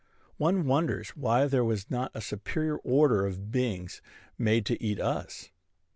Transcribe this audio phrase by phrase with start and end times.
[0.37, 4.01] One wonders why there was not a superior order of beings
[4.39, 5.51] made to eat us.